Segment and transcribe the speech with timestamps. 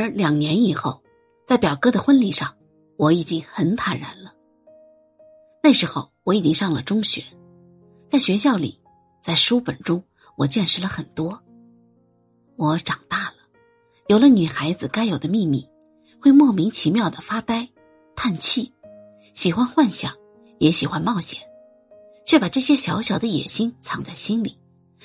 [0.00, 1.02] 而两年以后，
[1.46, 2.56] 在表哥的婚礼上，
[2.96, 4.32] 我已经很坦然了。
[5.62, 7.22] 那时候我已经上了中学，
[8.08, 8.80] 在学校里，
[9.22, 10.02] 在书本中，
[10.36, 11.42] 我见识了很多。
[12.56, 13.36] 我长大了，
[14.08, 15.68] 有了女孩子该有的秘密，
[16.20, 17.68] 会莫名其妙的发呆、
[18.16, 18.72] 叹气，
[19.34, 20.14] 喜欢幻想，
[20.58, 21.40] 也喜欢冒险，
[22.24, 24.58] 却把这些小小的野心藏在心里，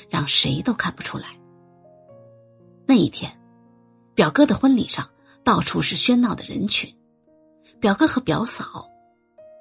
[0.10, 1.38] 让谁都看不出来。
[2.88, 3.38] 那一天，
[4.16, 5.10] 表哥的婚礼上，
[5.44, 6.90] 到处是喧闹的人群，
[7.82, 8.90] 表哥和表嫂。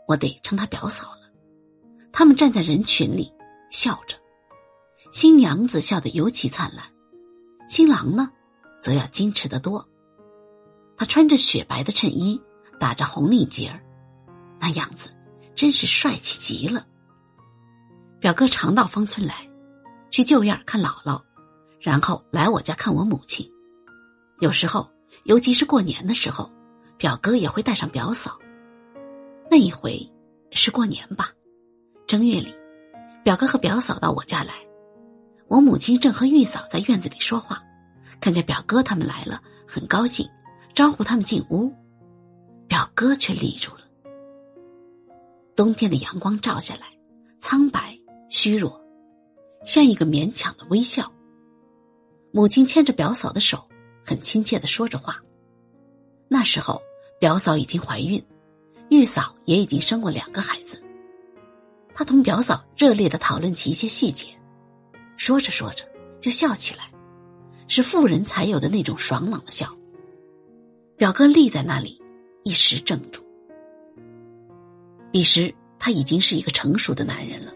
[0.07, 1.23] 我得称他表嫂了。
[2.13, 3.33] 他们站在人群里
[3.71, 4.17] 笑着，
[5.11, 6.85] 新娘子笑得尤其灿烂，
[7.69, 8.31] 新郎呢，
[8.81, 9.85] 则要矜持得多。
[10.97, 12.41] 他穿着雪白的衬衣，
[12.79, 13.83] 打着红领结儿，
[14.61, 15.11] 那样子
[15.57, 16.87] 真是帅气极了。
[18.21, 19.49] 表哥常到芳村来，
[20.11, 21.21] 去旧院看姥姥，
[21.81, 23.51] 然后来我家看我母亲。
[24.41, 24.91] 有时候，
[25.25, 26.51] 尤其是过年的时候，
[26.99, 28.39] 表哥也会带上表嫂。
[29.51, 30.11] 那一回
[30.51, 31.31] 是过年吧，
[32.07, 32.55] 正月里，
[33.23, 34.55] 表哥和表嫂到我家来，
[35.49, 37.63] 我母亲正和玉嫂在院子里说话，
[38.21, 40.29] 看见表哥他们来了，很高兴，
[40.75, 41.73] 招呼他们进屋，
[42.67, 43.83] 表哥却立住了。
[45.55, 46.87] 冬天的阳光照下来，
[47.41, 47.97] 苍白
[48.29, 48.81] 虚弱，
[49.65, 51.13] 像一个勉强的微笑。
[52.33, 53.69] 母亲牵着表嫂的手，
[54.05, 55.21] 很亲切的说着话。
[56.29, 56.81] 那时候，
[57.19, 58.23] 表嫂已经怀孕。
[58.91, 60.81] 玉嫂也已经生过两个孩子，
[61.95, 64.27] 他同表嫂热烈的讨论起一些细节，
[65.17, 65.89] 说着说着
[66.21, 66.91] 就笑起来，
[67.67, 69.75] 是妇人才有的那种爽朗的笑。
[70.97, 72.01] 表哥立在那里，
[72.45, 73.23] 一时怔住。
[75.11, 77.53] 彼时他已经是一个成熟的男人了，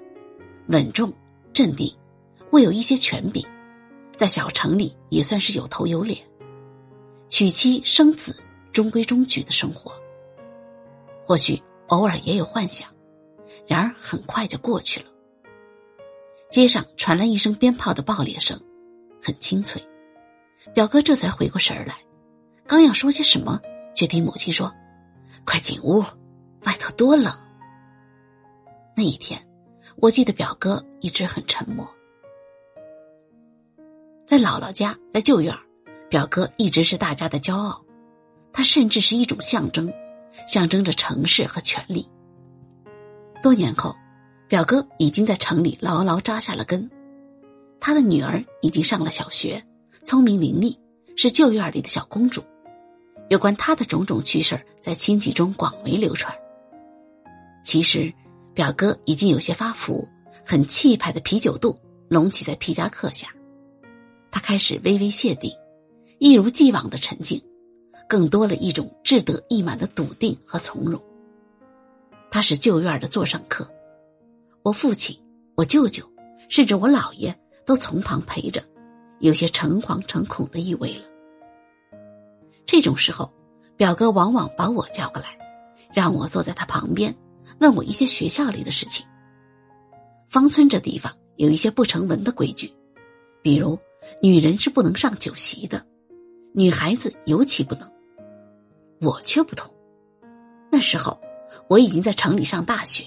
[0.69, 1.13] 稳重、
[1.53, 1.95] 镇定，
[2.53, 3.47] 握有一些权柄，
[4.17, 6.19] 在小城里也算是有头有脸，
[7.29, 8.41] 娶妻生子，
[8.73, 9.93] 中规中矩的生活。
[11.25, 12.89] 或许偶尔也有幻想，
[13.67, 15.07] 然而很快就过去了。
[16.51, 18.59] 街上传来一声鞭炮的爆裂声，
[19.23, 19.83] 很清脆。
[20.75, 21.95] 表哥这才回过神儿来，
[22.67, 23.61] 刚要说些什么，
[23.95, 24.73] 却听母亲说
[25.45, 26.01] ：“快进屋，
[26.65, 27.33] 外头多冷。”
[28.97, 29.47] 那一天，
[29.97, 31.89] 我记得表哥一直很沉默。
[34.27, 35.61] 在姥姥家，在旧院儿
[36.09, 37.85] 表哥一直是大家的骄傲，
[38.53, 39.93] 他甚至是一种象征。
[40.47, 42.09] 象征着城市和权力。
[43.43, 43.97] 多年后，
[44.47, 46.89] 表哥已经在城里牢牢扎下了根，
[47.81, 49.61] 他的女儿已经上了小学，
[50.05, 50.79] 聪明伶俐，
[51.17, 52.45] 是旧院里的小公主。
[53.31, 56.33] 有关他的种种趣事在亲戚中广为流传。
[57.65, 58.13] 其实，
[58.55, 60.07] 表哥已经有些发福，
[60.47, 61.77] 很气派的啤酒肚
[62.09, 63.29] 隆起在皮夹克下，
[64.31, 65.51] 他开始微微谢顶，
[66.19, 67.43] 一如既往的沉静。
[68.09, 70.99] 更多了一种志得意满的笃定和从容。
[72.31, 73.71] 他是旧院的座上客，
[74.63, 75.15] 我父亲、
[75.55, 76.03] 我舅舅，
[76.49, 78.63] 甚至我姥爷都从旁陪着，
[79.19, 81.03] 有些诚惶诚恐的意味了。
[82.65, 83.31] 这种时候，
[83.77, 85.37] 表哥往往把我叫过来，
[85.93, 87.15] 让我坐在他旁边，
[87.61, 89.07] 问我一些学校里的事情。
[90.31, 92.73] 方村这地方有一些不成文的规矩，
[93.43, 93.79] 比如
[94.23, 95.85] 女人是不能上酒席的，
[96.59, 97.89] 女孩子尤其不能。
[99.01, 99.73] 我却不同，
[100.73, 101.17] 那时候
[101.69, 103.05] 我已经在城里上大学，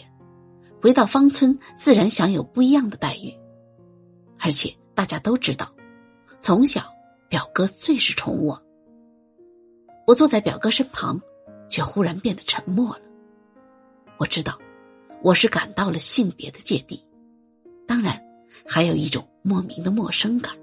[0.82, 3.38] 回到芳村自然享有不一样的待遇，
[4.40, 5.70] 而且大家都知道，
[6.40, 6.82] 从小
[7.28, 8.58] 表哥最是宠我。
[10.08, 11.20] 我坐在表哥身旁，
[11.68, 13.02] 却忽然变得沉默了。
[14.18, 14.58] 我知道，
[15.22, 17.06] 我是感到了性别的芥蒂，
[17.86, 18.18] 当然
[18.66, 20.56] 还有一种莫名的陌生感。